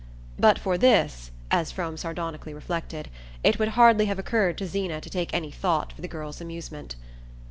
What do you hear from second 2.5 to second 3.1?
reflected